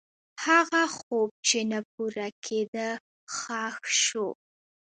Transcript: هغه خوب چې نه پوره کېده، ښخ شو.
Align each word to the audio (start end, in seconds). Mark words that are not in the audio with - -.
هغه 0.45 0.83
خوب 0.97 1.29
چې 1.47 1.59
نه 1.71 1.79
پوره 1.91 2.27
کېده، 2.45 2.89
ښخ 3.35 3.77
شو. 4.03 4.27